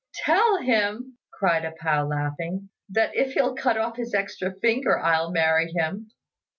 "Tell 0.25 0.57
him," 0.57 1.19
cried 1.31 1.63
A 1.63 1.73
pao, 1.73 2.07
laughing, 2.07 2.71
"that 2.89 3.15
if 3.15 3.33
he'll 3.33 3.53
cut 3.53 3.77
off 3.77 3.97
his 3.97 4.15
extra 4.15 4.51
finger, 4.55 4.99
I'll 4.99 5.29
marry 5.29 5.71
him." 5.73 6.09